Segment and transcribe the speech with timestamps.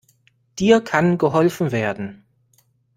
[0.57, 2.25] Dir kann geholfen werden.